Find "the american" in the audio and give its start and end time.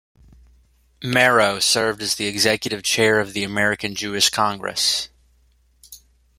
3.33-3.93